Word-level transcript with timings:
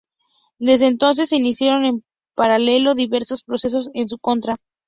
Desde 0.57 0.87
entonces 0.87 1.29
se 1.29 1.35
iniciaron 1.35 1.85
en 1.85 2.03
paralelo 2.35 2.95
diversos 2.95 3.43
procesos 3.43 3.91
en 3.93 4.09
su 4.09 4.17
contra. 4.17 4.55